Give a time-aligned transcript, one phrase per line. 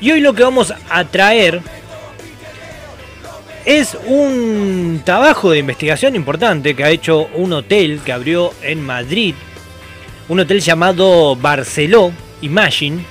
[0.00, 1.60] Y hoy lo que vamos a traer
[3.64, 9.34] es un trabajo de investigación importante que ha hecho un hotel que abrió en Madrid,
[10.28, 13.04] un hotel llamado Barceló Imagine,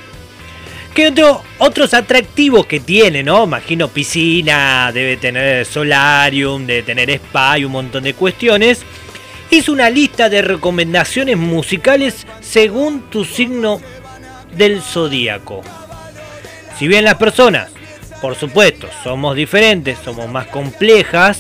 [0.96, 3.44] que otro, otros atractivos que tiene, ¿no?
[3.44, 8.82] Imagino piscina, debe tener solarium, debe tener spa y un montón de cuestiones.
[9.52, 13.80] Hizo una lista de recomendaciones musicales según tu signo
[14.56, 15.62] del zodíaco.
[16.78, 17.72] Si bien las personas,
[18.22, 21.40] por supuesto, somos diferentes, somos más complejas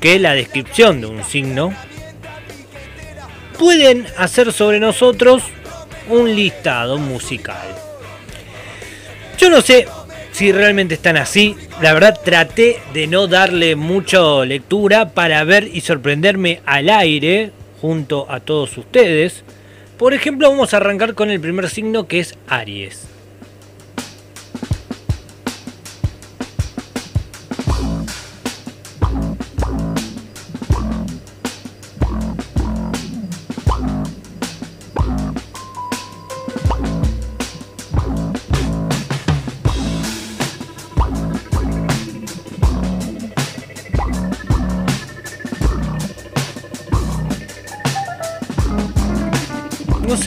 [0.00, 1.74] que la descripción de un signo,
[3.58, 5.42] pueden hacer sobre nosotros
[6.08, 7.68] un listado musical.
[9.36, 9.86] Yo no sé
[10.32, 11.54] si realmente están así.
[11.82, 18.26] La verdad traté de no darle mucha lectura para ver y sorprenderme al aire junto
[18.30, 19.44] a todos ustedes.
[19.98, 23.19] Por ejemplo, vamos a arrancar con el primer signo que es Aries.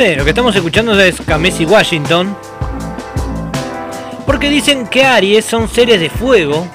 [0.03, 2.35] Lo que estamos escuchando es Kamesi Washington.
[4.25, 6.67] Porque dicen que Aries son seres de fuego,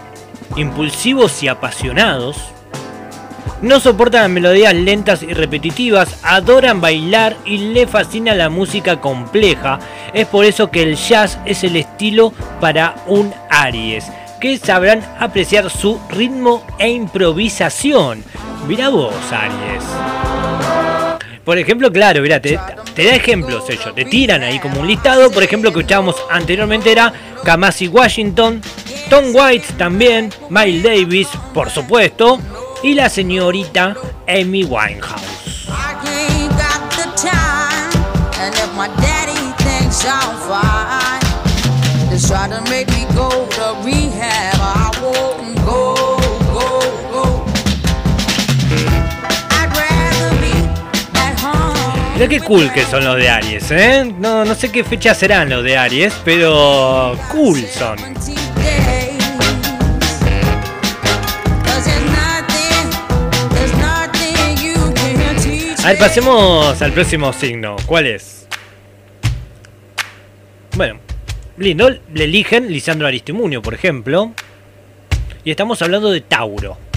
[0.56, 2.38] impulsivos y apasionados.
[3.60, 9.78] No soportan melodías lentas y repetitivas, adoran bailar y le fascina la música compleja.
[10.14, 14.06] Es por eso que el jazz es el estilo para un Aries,
[14.40, 18.24] que sabrán apreciar su ritmo e improvisación.
[18.66, 20.27] Mira vos, Aries.
[21.48, 25.30] Por ejemplo, claro, mira, te, da ejemplos ellos, te tiran ahí como un listado.
[25.30, 27.10] Por ejemplo, que escuchábamos anteriormente era
[27.42, 28.60] Kamasi Washington,
[29.08, 32.38] Tom White también, Miles Davis, por supuesto,
[32.82, 33.96] y la señorita
[34.28, 35.70] Amy Winehouse.
[52.18, 54.12] Mira qué cool que son los de Aries, ¿eh?
[54.18, 57.96] No, no sé qué fecha serán los de Aries, pero cool son.
[65.84, 67.76] A ver, pasemos al próximo signo.
[67.86, 68.48] ¿Cuál es?
[70.76, 70.98] Bueno,
[71.56, 71.88] lindo.
[72.12, 74.32] Le eligen Lisandro Aristimunio, por ejemplo.
[75.44, 76.87] Y estamos hablando de Tauro.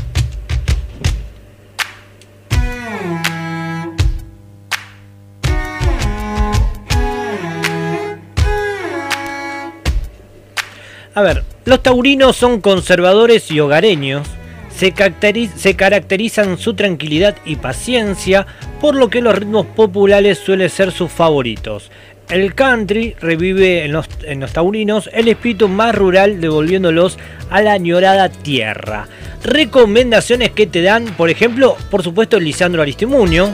[11.13, 14.27] A ver, los taurinos son conservadores y hogareños.
[14.73, 18.47] Se, caracterizan su tranquilidad y paciencia,
[18.79, 21.91] por lo que los ritmos populares suelen ser sus favoritos.
[22.29, 27.73] El country revive en los, en los taurinos el espíritu más rural, devolviéndolos a la
[27.73, 29.07] añorada tierra.
[29.43, 33.53] Recomendaciones que te dan, por ejemplo, por supuesto, Lisandro Aristimuño.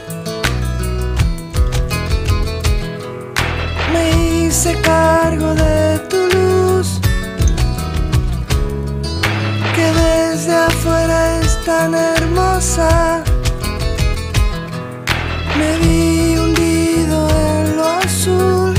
[3.91, 6.17] Me hice cargo de tu
[10.47, 13.22] desde afuera es tan hermosa.
[15.58, 18.74] Me vi hundido en lo azul.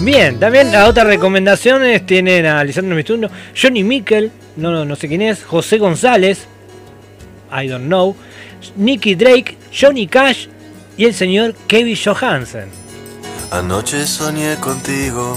[0.00, 3.28] Bien, también las otras recomendaciones tienen a Lisandro Mistuno,
[3.60, 6.46] Johnny Mikkel, no, no, no sé quién es, José González,
[7.50, 8.14] I don't know,
[8.76, 10.46] Nicky Drake, Johnny Cash
[10.96, 12.68] y el señor Kevin Johansen.
[13.50, 15.36] Anoche soñé contigo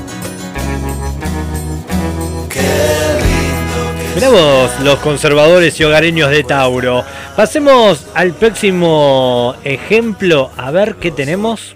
[4.15, 7.03] Mirá vos, los conservadores y hogareños de Tauro.
[7.35, 11.73] Pasemos al próximo ejemplo, a ver qué tenemos.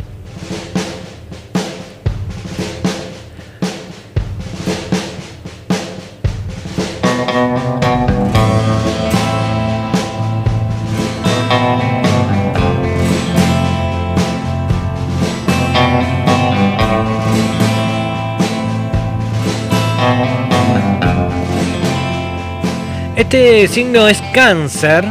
[23.25, 25.03] Este signo es cáncer.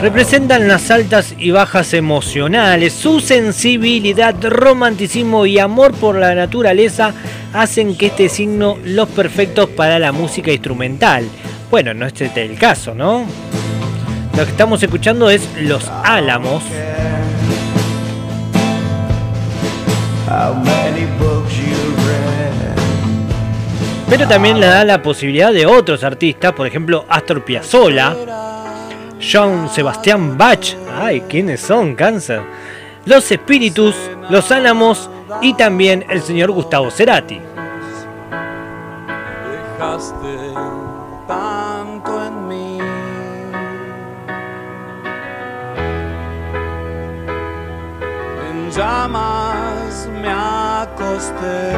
[0.00, 2.92] Representan las altas y bajas emocionales.
[2.92, 7.14] Su sensibilidad, romanticismo y amor por la naturaleza
[7.54, 11.24] hacen que este signo los perfectos para la música instrumental.
[11.70, 13.24] Bueno, no es este el caso, ¿no?
[14.36, 16.64] Lo que estamos escuchando es Los Álamos.
[24.12, 28.14] Pero también le da la posibilidad de otros artistas, por ejemplo Astor Piazzolla,
[29.18, 31.94] John Sebastián Bach, ay, ¿quiénes son?
[31.94, 32.42] Cáncer.
[33.06, 33.96] Los Espíritus,
[34.28, 35.08] Los Álamos
[35.40, 37.40] y también el señor Gustavo Cerati.
[39.78, 40.52] Dejaste
[41.26, 42.78] tanto en mí.
[48.50, 51.72] En llamas me acosté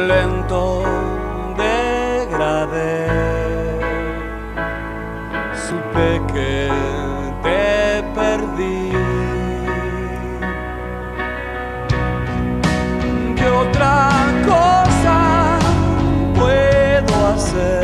[0.00, 0.82] un lento
[1.56, 3.06] degradé.
[5.66, 6.68] Supe que
[7.42, 8.90] te perdí.
[13.36, 14.10] ¿Qué otra
[14.46, 15.58] cosa
[16.34, 17.82] puedo hacer?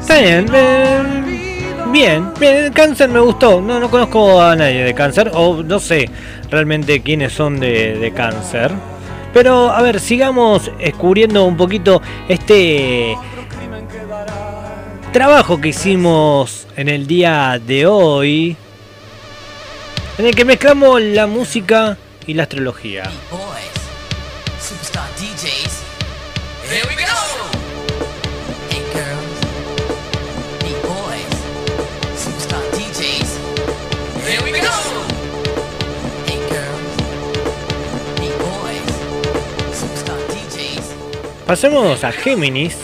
[0.00, 3.60] Está bien, eh, bien, bien, Cáncer me gustó.
[3.60, 6.08] No, no conozco a nadie de Cáncer, o no sé
[6.50, 8.97] realmente quiénes son de, de Cáncer.
[9.32, 13.16] Pero a ver, sigamos descubriendo un poquito este
[15.12, 18.56] trabajo que hicimos en el día de hoy,
[20.18, 21.96] en el que mezclamos la música
[22.26, 23.10] y la astrología.
[41.48, 42.76] Pasemos a Géminis.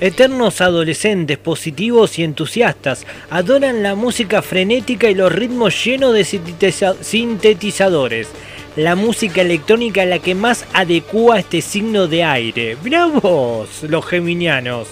[0.00, 6.96] Eternos adolescentes positivos y entusiastas adoran la música frenética y los ritmos llenos de sintetiza-
[7.00, 8.28] sintetizadores.
[8.76, 12.76] La música electrónica es la que más adecua este signo de aire.
[12.84, 14.88] Mirá vos, los geminianos.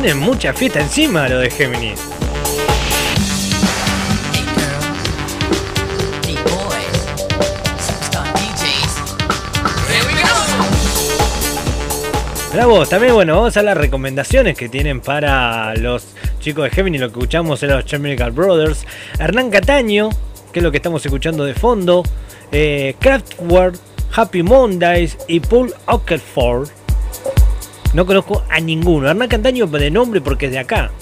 [0.00, 2.00] Tienen mucha fiesta encima lo de Géminis.
[12.52, 16.06] Bravo, también bueno, vamos a las recomendaciones que tienen para los
[16.38, 18.86] chicos de Gemini, lo que escuchamos en los Chemical Brothers,
[19.18, 20.10] Hernán Cataño,
[20.52, 22.04] que es lo que estamos escuchando de fondo,
[22.52, 23.74] eh, Kraftwerk,
[24.14, 26.77] Happy Mondays y Paul Oakenford.
[27.98, 30.92] No conozco a ninguno, Hernán Cataño de nombre porque es de acá.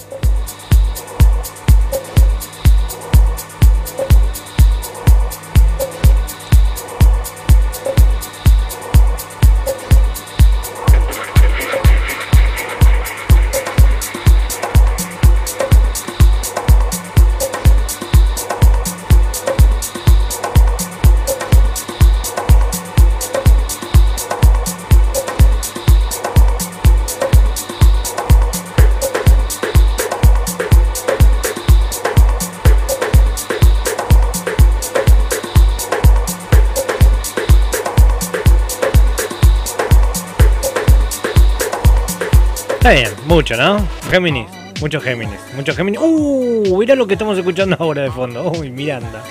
[43.47, 43.87] Mucho, ¿no?
[44.11, 44.45] Géminis,
[44.81, 46.01] muchos Géminis, muchos Géminis.
[46.03, 48.51] Uh, mirá lo que estamos escuchando ahora de fondo.
[48.51, 49.23] Uy, Miranda.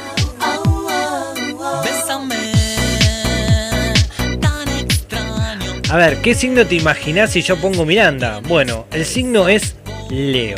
[5.90, 8.40] A ver, ¿qué signo te imaginás si yo pongo Miranda?
[8.48, 9.76] Bueno, el signo es
[10.08, 10.56] Leo.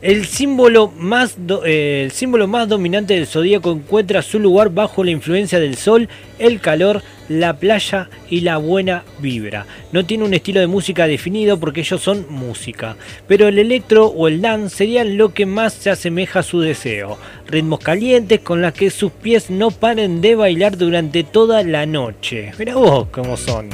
[0.00, 5.04] El símbolo más do- eh, el símbolo más dominante del zodíaco encuentra su lugar bajo
[5.04, 6.08] la influencia del sol,
[6.40, 7.02] el calor,
[7.40, 9.66] la playa y la buena vibra.
[9.92, 12.96] No tiene un estilo de música definido porque ellos son música,
[13.26, 17.18] pero el electro o el dance serían lo que más se asemeja a su deseo.
[17.46, 22.52] Ritmos calientes con las que sus pies no paren de bailar durante toda la noche.
[22.58, 23.70] Mira vos cómo son.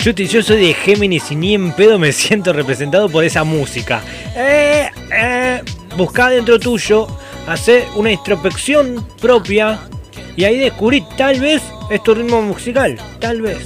[0.00, 4.00] Chuti, yo soy de Géminis y ni en pedo me siento representado por esa música.
[4.34, 5.62] Eh, eh,
[5.94, 7.06] buscá dentro tuyo,
[7.46, 9.78] hacer una introspección propia
[10.36, 12.98] y ahí descubrí, tal vez, es tu ritmo musical.
[13.18, 13.58] Tal vez.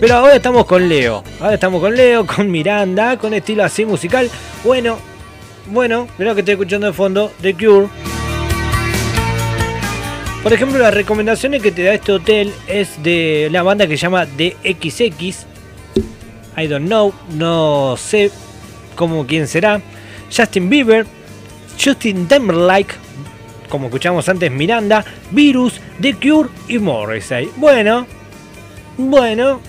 [0.00, 1.22] Pero ahora estamos con Leo.
[1.40, 4.28] Ahora estamos con Leo, con Miranda, con estilo así musical.
[4.64, 4.98] Bueno,
[5.66, 7.86] bueno, mirá que estoy escuchando de fondo, The Cure.
[10.46, 14.02] Por ejemplo, las recomendaciones que te da este hotel es de la banda que se
[14.02, 15.44] llama DXX.
[16.56, 18.30] I don't know, no sé
[18.94, 19.82] cómo quién será.
[20.32, 21.04] Justin Bieber,
[21.84, 22.94] Justin Timberlake,
[23.68, 27.48] como escuchamos antes, Miranda, Virus, The Cure y Morrissey.
[27.56, 28.06] Bueno,
[28.98, 29.60] bueno,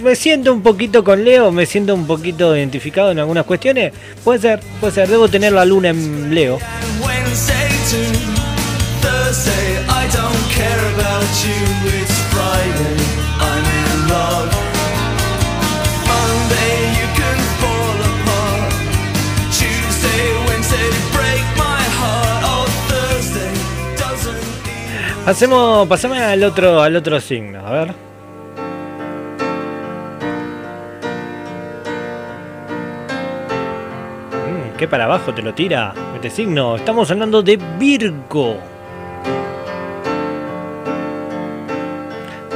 [0.00, 3.92] me siento un poquito con Leo, me siento un poquito identificado en algunas cuestiones.
[4.22, 6.60] Puede ser, puede ser, debo tener la luna en Leo.
[9.24, 11.60] Thursday, I don't care about you.
[11.96, 12.96] It's Friday,
[13.40, 14.52] I'm in love.
[16.10, 18.72] Monday, you can fall apart.
[19.48, 22.42] Tuesday, Wednesday, break my heart.
[22.52, 23.52] Oh, Thursday
[23.96, 25.26] doesn't.
[25.26, 27.94] Hacemos, pasame al otro, al otro signo, a ver.
[34.36, 36.76] Mm, ¿Qué para abajo te lo tira este signo?
[36.76, 38.73] Estamos hablando de Virgo.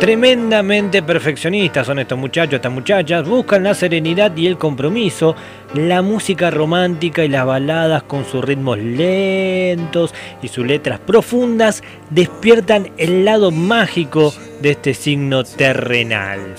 [0.01, 3.27] Tremendamente perfeccionistas son estos muchachos, estas muchachas.
[3.27, 5.35] Buscan la serenidad y el compromiso,
[5.75, 12.93] la música romántica y las baladas con sus ritmos lentos y sus letras profundas despiertan
[12.97, 16.55] el lado mágico de este signo terrenal.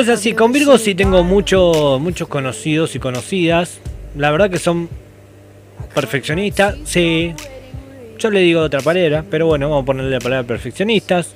[0.00, 3.80] Es así, con Virgo sí tengo mucho, muchos conocidos y conocidas.
[4.16, 4.88] La verdad que son
[5.94, 7.34] perfeccionistas, sí.
[8.18, 11.34] Yo le digo de otra palabra, pero bueno, vamos a ponerle la palabra perfeccionistas.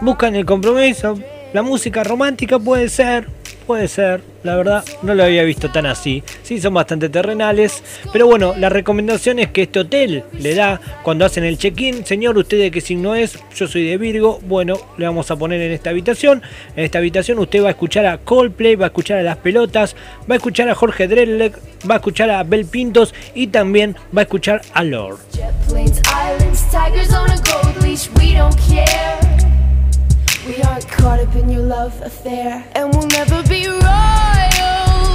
[0.00, 1.18] Buscan el compromiso.
[1.52, 3.28] La música romántica puede ser,
[3.66, 4.22] puede ser.
[4.42, 6.22] La verdad, no lo había visto tan así.
[6.42, 7.82] Sí, son bastante terrenales.
[8.12, 12.06] Pero bueno, la recomendación es que este hotel le da cuando hacen el check-in.
[12.06, 13.38] Señor, ¿usted de qué signo es?
[13.54, 14.38] Yo soy de Virgo.
[14.46, 16.42] Bueno, le vamos a poner en esta habitación.
[16.76, 19.96] En esta habitación usted va a escuchar a Coldplay, va a escuchar a Las Pelotas,
[20.30, 21.52] va a escuchar a Jorge Drexler,
[21.90, 25.18] va a escuchar a Bel Pintos y también va a escuchar a Lord.
[26.16, 29.25] Islands, tigers on a gold leash, we don't care.
[30.46, 33.82] We aren't caught up in your love affair, and we'll never be royals.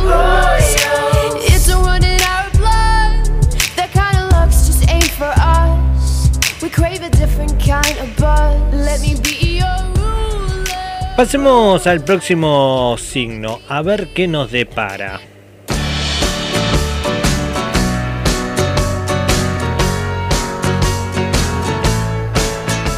[0.03, 1.45] Royals.
[1.47, 3.31] It's a run in our blood.
[3.77, 6.29] That kind of luck's just ain't for us.
[6.61, 8.59] We crave a different kind of buzz.
[8.73, 11.15] Let me be your ruler.
[11.15, 15.21] Pasemos al próximo signo, a ver qué nos depara.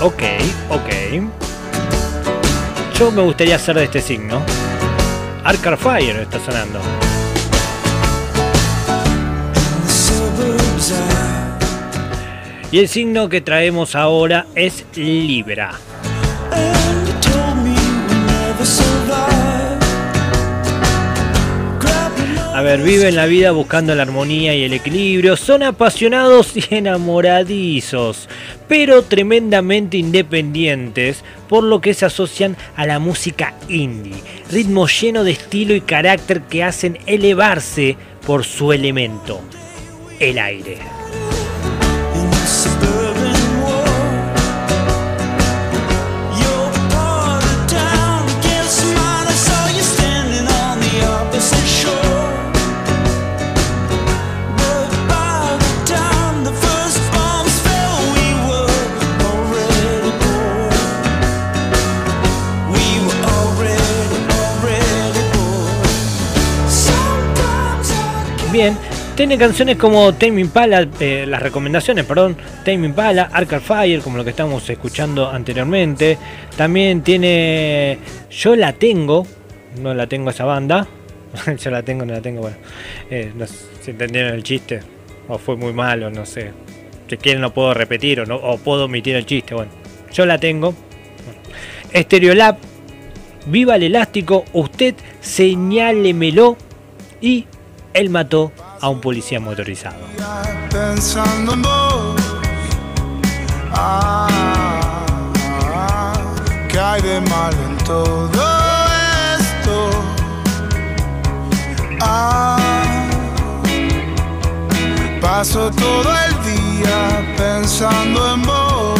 [0.01, 0.23] Ok,
[0.71, 1.42] ok.
[3.11, 4.41] Me gustaría ser de este signo.
[5.43, 6.79] Arcar Fire está sonando.
[12.71, 15.73] Y el signo que traemos ahora es Libra.
[22.55, 28.29] A ver, viven la vida buscando la armonía y el equilibrio, son apasionados y enamoradizos,
[28.67, 34.15] pero tremendamente independientes, por lo que se asocian a la música indie,
[34.49, 37.95] ritmo lleno de estilo y carácter que hacen elevarse
[38.25, 39.39] por su elemento,
[40.19, 41.02] el aire.
[69.15, 74.23] Tiene canciones como Tame Impala, eh, las recomendaciones, perdón, Tame Impala, Arcade Fire, como lo
[74.23, 76.19] que estamos escuchando anteriormente.
[76.55, 77.97] También tiene
[78.29, 79.25] Yo la tengo,
[79.81, 80.87] no la tengo esa banda.
[81.57, 82.57] Yo la tengo, no la tengo, bueno.
[83.09, 84.81] Eh, no sé si entendieron el chiste,
[85.27, 86.51] o fue muy malo, no sé.
[87.09, 89.71] Si quieren lo puedo repetir o, no, o puedo omitir el chiste, bueno.
[90.11, 90.75] Yo la tengo.
[91.91, 92.57] Stereolab,
[93.47, 96.55] Viva el elástico, usted señálemelo
[97.19, 97.47] y
[97.93, 99.97] él mató a un policía motorizado.
[100.69, 102.21] pensando en vos.
[103.71, 104.27] Ah,
[106.69, 108.43] ¿qué hay de malo en todo
[109.39, 109.89] esto?
[112.01, 112.57] Ah,
[115.21, 118.99] paso todo el día pensando en vos.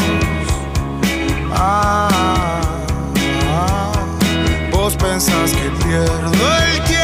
[1.52, 2.10] Ah,
[3.52, 3.92] ah,
[4.72, 7.03] vos pensás que pierdo el tiempo.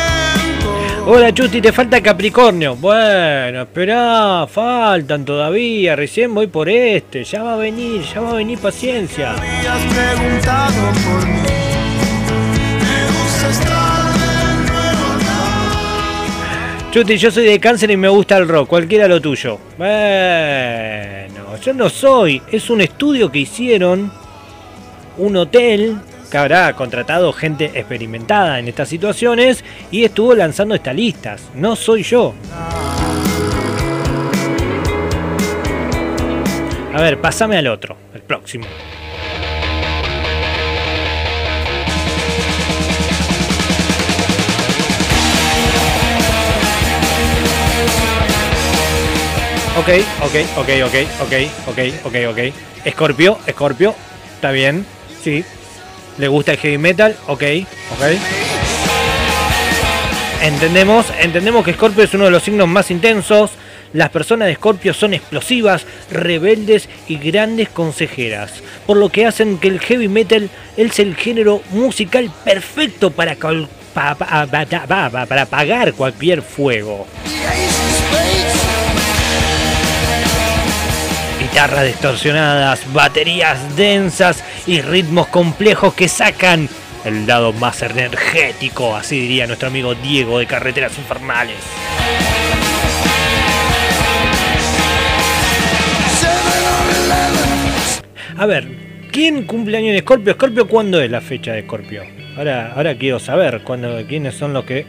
[1.06, 2.76] Hola Chuti, te falta Capricornio.
[2.76, 5.96] Bueno, esperá, faltan todavía.
[5.96, 7.24] Recién voy por este.
[7.24, 9.36] Ya va a venir, ya va a venir paciencia.
[16.92, 19.60] Chuti, yo soy de cáncer y me gusta el rock, cualquiera lo tuyo.
[19.78, 22.42] Bueno, yo no soy.
[22.52, 24.12] Es un estudio que hicieron,
[25.18, 31.50] un hotel que habrá contratado gente experimentada en estas situaciones y estuvo lanzando estas listas.
[31.56, 32.34] No soy yo.
[36.94, 38.66] A ver, pasame al otro, el próximo.
[49.78, 49.88] Ok,
[50.22, 51.34] ok, ok, ok, ok,
[51.68, 52.40] ok, ok, ok.
[52.84, 53.96] Escorpio, Escorpio,
[54.36, 54.86] está bien,
[55.24, 55.46] sí.
[56.20, 57.16] ¿Le gusta el heavy metal?
[57.28, 57.44] Ok,
[57.94, 58.04] ok.
[60.42, 63.52] Entendemos, entendemos que Scorpio es uno de los signos más intensos.
[63.94, 68.52] Las personas de Scorpio son explosivas, rebeldes y grandes consejeras,
[68.86, 74.16] por lo que hacen que el heavy metal es el género musical perfecto para, pa-
[74.16, 77.08] para apagar cualquier fuego.
[81.42, 86.70] Guitarras distorsionadas, baterías densas y ritmos complejos que sacan
[87.04, 91.58] el lado más energético, así diría nuestro amigo Diego de Carreteras Infernales.
[98.38, 98.68] A ver,
[99.12, 100.34] ¿quién cumple año en Scorpio?
[100.34, 102.04] Scorpio, ¿cuándo es la fecha de Scorpio?
[102.38, 104.86] Ahora, ahora quiero saber cuándo, quiénes son los que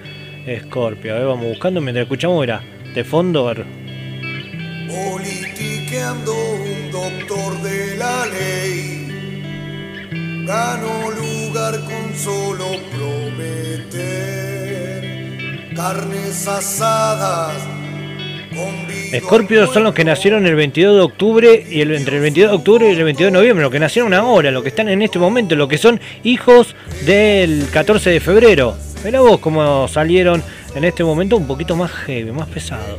[0.66, 1.14] Scorpio.
[1.14, 2.60] A ver, vamos buscando mientras escuchamos, era
[2.94, 3.48] de fondo.
[3.48, 3.64] a ver.
[8.30, 8.99] De.
[10.50, 14.10] Gano lugar con solo prometer.
[15.76, 17.54] Carnes asadas.
[19.12, 22.56] Escorpios son los que nacieron el 22 de octubre y el, entre el 22 de
[22.56, 25.20] octubre y el 22 de noviembre, los que nacieron ahora, los que están en este
[25.20, 26.74] momento, los que son hijos
[27.06, 28.76] del 14 de febrero.
[29.04, 30.42] Mirá vos cómo salieron
[30.74, 32.98] en este momento un poquito más heavy, más pesados.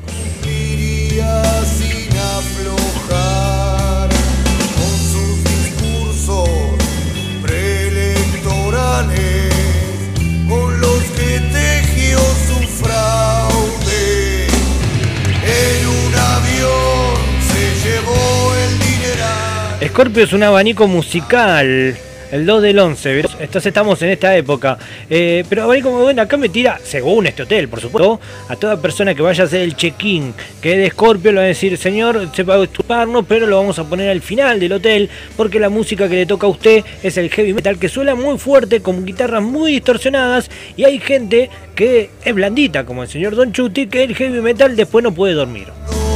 [19.91, 21.97] Scorpio es un abanico musical.
[22.31, 23.25] El 2 del 11, ¿ves?
[23.41, 24.77] entonces estamos en esta época.
[25.09, 29.13] Eh, pero abanico, bueno, acá me tira, según este hotel, por supuesto, a toda persona
[29.13, 32.29] que vaya a hacer el check-in, que es de Scorpio, le va a decir, señor,
[32.33, 36.15] sepa disculparnos, pero lo vamos a poner al final del hotel, porque la música que
[36.15, 39.73] le toca a usted es el heavy metal, que suena muy fuerte, con guitarras muy
[39.73, 44.39] distorsionadas, y hay gente que es blandita, como el señor Don Chuti, que el heavy
[44.39, 45.67] metal después no puede dormir.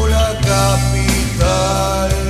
[0.10, 2.25] la capital,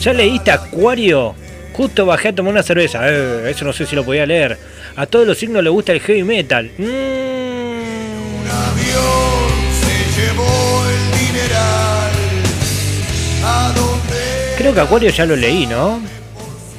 [0.00, 1.34] ¿Ya leíste Acuario?
[1.72, 3.00] Justo bajé a tomar una cerveza.
[3.08, 4.58] Eh, eso no sé si lo podía leer.
[4.96, 6.70] A todos los signos le gusta el heavy metal.
[6.76, 6.82] Mm.
[6.82, 9.48] Un avión
[9.80, 12.10] se llevó el dineral.
[13.44, 14.54] ¿A dónde?
[14.56, 16.00] Creo que Acuario ya lo leí, ¿no?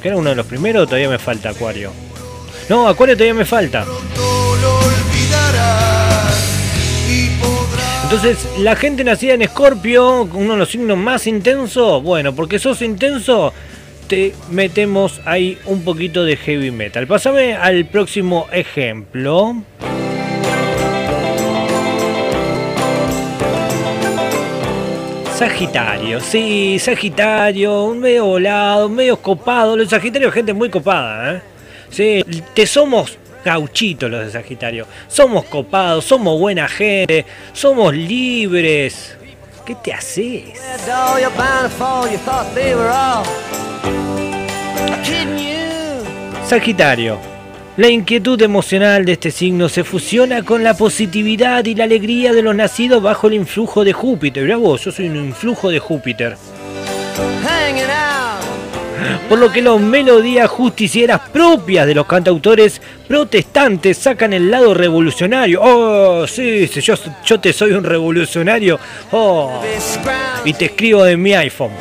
[0.02, 1.92] Que era uno de los primeros o todavía me falta Acuario.
[2.70, 3.84] No, Acuario todavía me falta.
[3.84, 5.99] pronto lo olvidarás
[8.12, 12.82] Entonces, la gente nacida en Escorpio, uno de los signos más intensos, bueno, porque sos
[12.82, 13.54] intenso,
[14.08, 17.06] te metemos ahí un poquito de heavy metal.
[17.06, 19.58] Pásame al próximo ejemplo.
[25.38, 29.78] Sagitario, sí, Sagitario, medio volado, medio copado.
[29.78, 31.42] Los Sagitarios, gente muy copada, ¿eh?
[31.92, 34.86] Sí, te somos gauchitos los de Sagitario.
[35.08, 39.16] Somos copados, somos buena gente, somos libres.
[39.66, 40.60] ¿Qué te haces?
[46.48, 47.20] Sagitario.
[47.78, 52.42] La inquietud emocional de este signo se fusiona con la positividad y la alegría de
[52.42, 54.44] los nacidos bajo el influjo de Júpiter.
[54.44, 56.36] Mirá vos, yo soy un influjo de Júpiter.
[59.28, 65.60] Por lo que las melodías justicieras propias de los cantautores protestantes sacan el lado revolucionario.
[65.62, 68.80] Oh, sí, sí, yo, te soy un revolucionario.
[69.12, 69.62] Oh,
[70.46, 71.72] y te escribo de mi iPhone.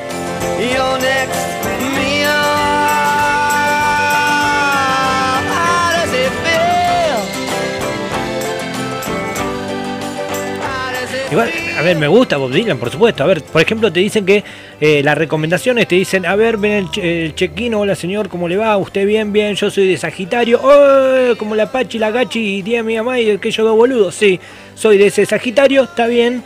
[11.31, 13.23] Igual, a ver, me gusta Bob Dylan, por supuesto.
[13.23, 14.43] A ver, por ejemplo, te dicen que
[14.81, 18.49] eh, las recomendaciones te dicen, a ver, ven el, che- el check-in, hola señor, ¿cómo
[18.49, 18.77] le va?
[18.77, 19.33] ¿Usted bien?
[19.33, 20.61] Bien, yo soy de Sagitario.
[20.63, 21.37] ¡Oh!
[21.37, 24.15] Como la Pachi, la Gachi tía mi mamá y aquellos dos boludos.
[24.17, 24.41] Sí,
[24.75, 26.43] soy de ese Sagitario, está bien.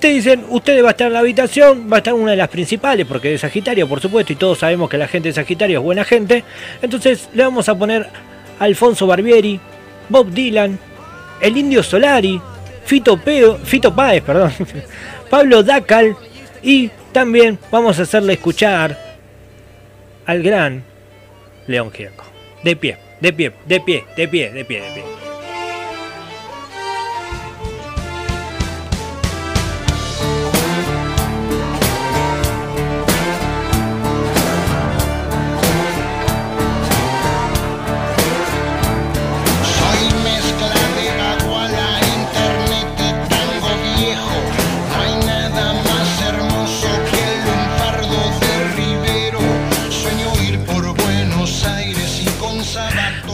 [0.00, 2.48] Te dicen, usted va a estar en la habitación, va a estar una de las
[2.48, 5.84] principales, porque de Sagitario, por supuesto, y todos sabemos que la gente de Sagitario es
[5.84, 6.44] buena gente.
[6.82, 8.06] Entonces le vamos a poner
[8.58, 9.58] Alfonso Barbieri,
[10.08, 10.78] Bob Dylan,
[11.40, 12.40] el Indio Solari,
[12.88, 14.50] Fito, Peo, Fito Páez, perdón,
[15.30, 16.16] Pablo Dacal,
[16.62, 18.98] y también vamos a hacerle escuchar
[20.24, 20.82] al gran
[21.66, 22.24] León Gieco.
[22.64, 25.17] De pie, de pie, de pie, de pie, de pie, de pie.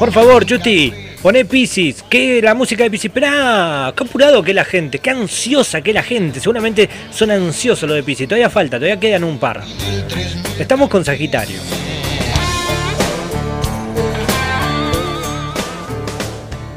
[0.04, 3.06] Por favor, Justi, poné Pisces, que la música de Pisces.
[3.06, 6.40] Esperá, qué apurado que la gente, qué ansiosa que la gente.
[6.40, 8.28] Seguramente son ansiosos los de Pisces.
[8.28, 9.62] Todavía falta, todavía quedan un par.
[10.58, 11.56] Estamos con Sagitario.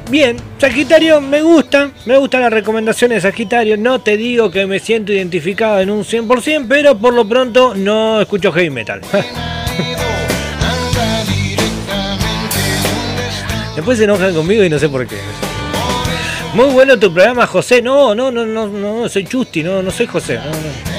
[0.09, 3.75] Bien, Sagitario, me gusta, me gustan las recomendaciones de Sagitario.
[3.75, 8.21] No te digo que me siento identificado en un 100%, pero por lo pronto no
[8.21, 9.01] escucho heavy metal.
[13.77, 15.17] Después se enojan conmigo y no sé por qué.
[16.55, 17.79] Muy bueno tu programa, José.
[17.79, 20.37] No, no, no, no, no, soy Chusti, no, no soy José.
[20.37, 20.97] No, no.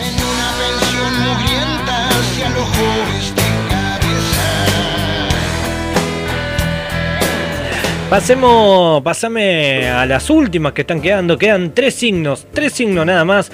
[8.09, 11.37] Pasemos, pasame a las últimas que están quedando.
[11.37, 13.51] Quedan tres signos, tres signos nada más.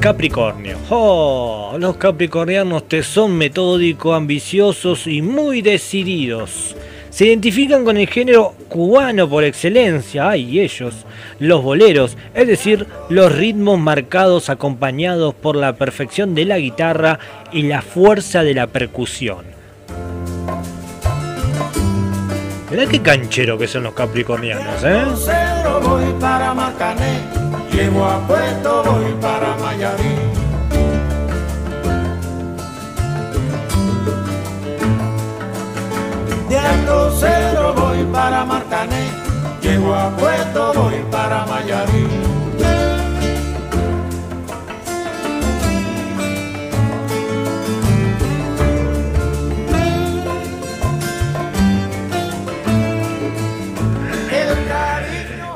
[0.00, 0.78] Capricornio.
[0.90, 6.74] Oh, los capricornianos te son metódicos, ambiciosos y muy decididos.
[7.16, 11.06] Se identifican con el género cubano por excelencia, ay, ellos,
[11.38, 17.18] los boleros, es decir, los ritmos marcados acompañados por la perfección de la guitarra
[17.52, 19.46] y la fuerza de la percusión.
[22.70, 24.98] Mirá qué canchero que son los capricornianos, ¿eh?
[24.98, 25.06] A
[28.82, 30.25] voy para Mayarí.
[36.66, 39.08] De Alto Cero voy para Marcané,
[39.62, 42.06] llego a Puerto, voy para Mayarí.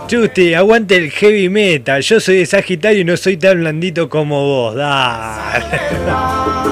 [0.06, 2.02] Chusti, aguante el heavy metal.
[2.02, 4.74] Yo soy de Sagitario y no soy tan blandito como vos.
[4.76, 5.80] Dale.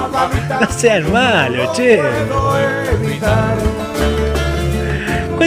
[0.59, 2.01] No sean malos, che.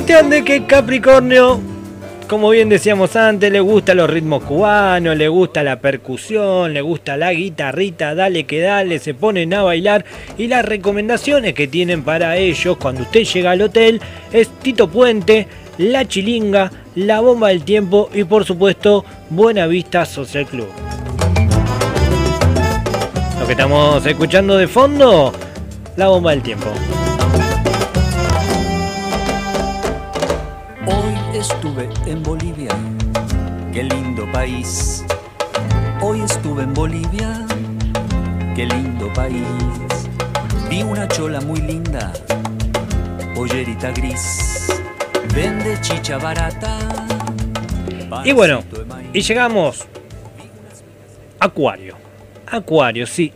[0.06, 1.60] De que Capricornio,
[2.28, 7.16] como bien decíamos antes, le gusta los ritmos cubanos, le gusta la percusión, le gusta
[7.16, 10.04] la guitarrita, dale que dale, se ponen a bailar.
[10.36, 14.00] Y las recomendaciones que tienen para ellos cuando usted llega al hotel
[14.32, 15.46] es Tito Puente,
[15.78, 20.68] La Chilinga, La Bomba del Tiempo y por supuesto Buena Vista Social Club.
[23.38, 25.32] Lo que estamos escuchando de fondo,
[25.96, 26.72] La Bomba del Tiempo.
[31.42, 32.70] Estuve en Bolivia,
[33.72, 35.04] qué lindo país.
[36.00, 37.44] Hoy estuve en Bolivia,
[38.54, 39.42] qué lindo país.
[40.70, 42.12] Vi una chola muy linda,
[43.34, 44.80] pollerita gris,
[45.34, 46.78] vende chicha barata.
[48.24, 48.62] Y bueno,
[49.12, 49.84] y llegamos.
[51.40, 51.96] Acuario.
[52.46, 53.32] Acuario, sí.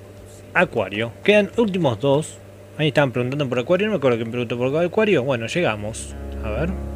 [0.54, 1.10] Acuario.
[1.24, 2.38] Quedan últimos dos.
[2.78, 3.88] Ahí estaban preguntando por Acuario.
[3.88, 5.24] No me acuerdo quién preguntó por Acuario.
[5.24, 6.14] Bueno, llegamos.
[6.44, 6.95] A ver.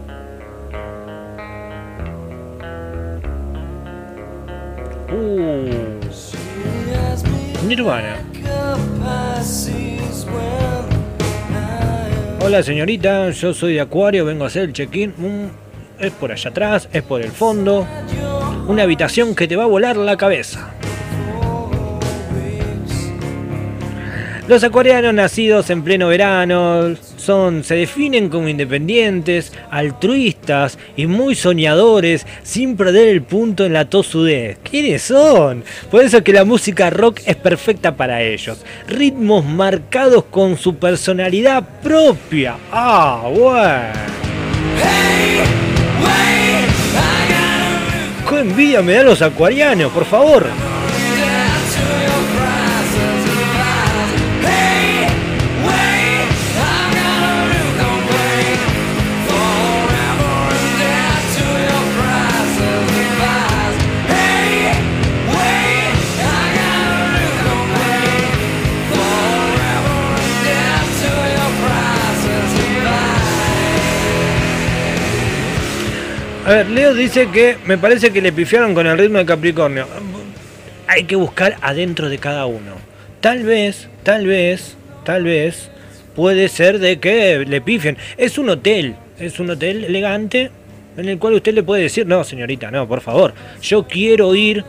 [5.12, 5.90] Uh.
[7.66, 8.16] Nirvana.
[12.42, 15.12] Hola señorita, yo soy de Acuario, vengo a hacer el check-in.
[15.98, 17.86] Es por allá atrás, es por el fondo.
[18.68, 20.70] Una habitación que te va a volar la cabeza.
[24.50, 32.26] Los acuarianos nacidos en pleno verano son, se definen como independientes, altruistas y muy soñadores
[32.42, 34.58] sin perder el punto en la tosudez.
[34.68, 35.62] ¿Quiénes son?
[35.88, 38.58] Por eso es que la música rock es perfecta para ellos.
[38.88, 42.56] Ritmos marcados con su personalidad propia.
[42.72, 43.92] Ah, bueno.
[48.28, 50.69] ¡Qué envidia me dan los acuarianos, por favor!
[76.50, 79.86] A ver, Leo dice que me parece que le pifiaron con el ritmo de Capricornio.
[80.88, 82.72] Hay que buscar adentro de cada uno.
[83.20, 85.70] Tal vez, tal vez, tal vez,
[86.16, 87.96] puede ser de que le pifien.
[88.16, 90.50] Es un hotel, es un hotel elegante
[90.96, 93.32] en el cual usted le puede decir, no señorita, no, por favor,
[93.62, 94.64] yo quiero ir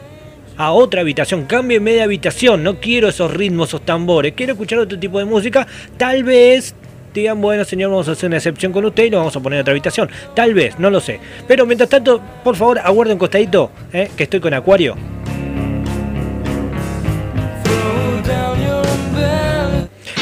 [0.58, 5.00] a otra habitación, cámbieme de habitación, no quiero esos ritmos, esos tambores, quiero escuchar otro
[5.00, 5.66] tipo de música,
[5.98, 6.76] tal vez
[7.20, 9.58] digan, bueno señor, vamos a hacer una excepción con usted y lo vamos a poner
[9.58, 10.10] en otra habitación.
[10.34, 11.20] Tal vez, no lo sé.
[11.48, 14.96] Pero mientras tanto, por favor, aguarde un costadito, eh, que estoy con Acuario.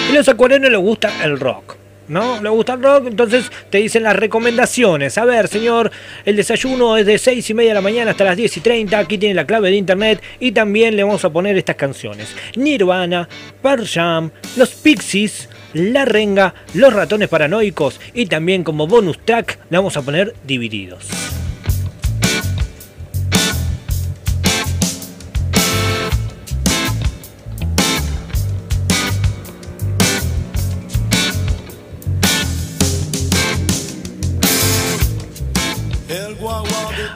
[0.10, 1.78] Y los acuarianos les gusta el rock.
[2.08, 2.42] ¿No?
[2.42, 3.06] ¿Le gusta el rock?
[3.06, 5.16] Entonces te dicen las recomendaciones.
[5.20, 5.92] A ver, señor,
[6.26, 8.98] el desayuno es de 6 y media de la mañana hasta las 10 y 30.
[8.98, 10.20] Aquí tiene la clave de internet.
[10.40, 13.30] Y también le vamos a poner estas canciones: Nirvana,
[13.62, 18.00] Pearl Jam, Los Pixies, La Renga, Los Ratones Paranoicos.
[18.14, 21.08] Y también como bonus track le vamos a poner Divididos.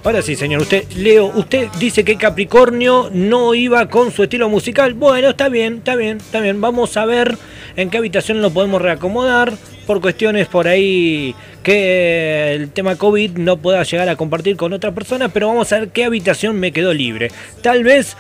[0.06, 4.94] Ahora sí, señor, usted, Leo, usted dice que Capricornio no iba con su estilo musical.
[4.96, 6.60] Bueno, está bien, está bien, está bien.
[6.60, 7.38] Vamos a ver
[7.76, 9.54] en qué habitación lo podemos reacomodar.
[9.88, 14.92] Por cuestiones por ahí que el tema COVID no pueda llegar a compartir con otra
[14.92, 17.32] persona, pero vamos a ver qué habitación me quedó libre.
[17.62, 18.16] Tal vez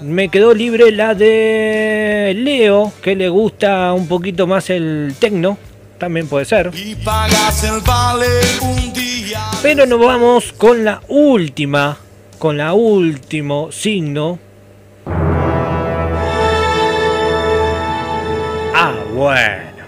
[0.00, 5.58] me quedó libre la de Leo, que le gusta un poquito más el tecno.
[5.98, 6.70] También puede ser.
[9.62, 11.96] Pero nos vamos con la última,
[12.38, 14.38] con la último signo.
[19.14, 19.84] Bueno.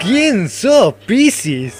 [0.00, 1.74] ¿Quién sos, Piscis?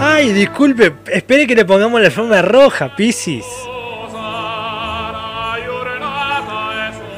[0.00, 3.44] Ay, disculpe, espere que le pongamos la alfombra roja, Piscis.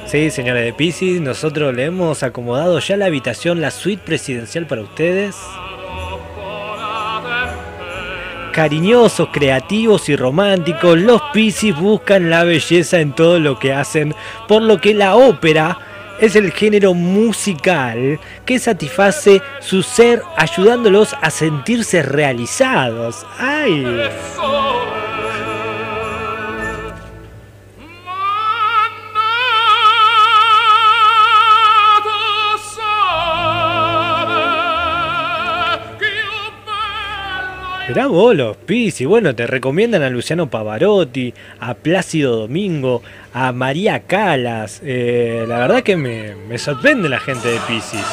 [0.06, 4.82] Sí, señores de Piscis, nosotros le hemos acomodado ya la habitación, la suite presidencial para
[4.82, 5.37] ustedes.
[8.57, 14.14] Cariñosos, creativos y románticos, los Piscis buscan la belleza en todo lo que hacen,
[14.49, 15.77] por lo que la ópera
[16.23, 23.27] es el género musical que satisface su ser ayudándolos a sentirse realizados.
[23.38, 23.85] ¡Ay!
[37.88, 43.01] Mirá vos los Piscis, bueno, te recomiendan a Luciano Pavarotti, a Plácido Domingo,
[43.33, 44.81] a María Calas.
[44.85, 48.05] Eh, la verdad que me, me sorprende la gente de Piscis.